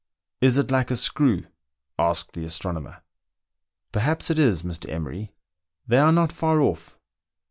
[0.41, 1.45] "Is it like a screw?"
[1.99, 3.03] asked the astronomer.
[3.47, 4.89] *' Perhaps it is, Mr.
[4.89, 5.35] Emery;
[5.85, 6.97] they are not far off."